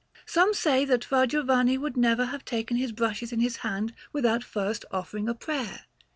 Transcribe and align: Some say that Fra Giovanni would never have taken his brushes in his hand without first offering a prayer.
Some 0.25 0.55
say 0.55 0.83
that 0.85 1.03
Fra 1.05 1.27
Giovanni 1.27 1.77
would 1.77 1.95
never 1.95 2.25
have 2.25 2.43
taken 2.43 2.75
his 2.77 2.91
brushes 2.91 3.31
in 3.31 3.39
his 3.39 3.57
hand 3.57 3.93
without 4.11 4.43
first 4.43 4.83
offering 4.89 5.29
a 5.29 5.35
prayer. 5.35 5.85